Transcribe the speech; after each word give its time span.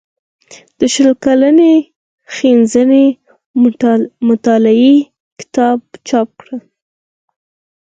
د 0.79 0.81
شل 0.93 1.09
کلنې 1.23 1.73
څيړنيزې 2.35 3.03
مطالعې 4.29 4.93
کتاب 5.39 5.77
چاپ 6.07 6.27
کړ 6.39 6.49